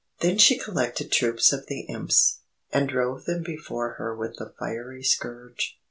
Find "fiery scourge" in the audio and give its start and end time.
4.57-5.77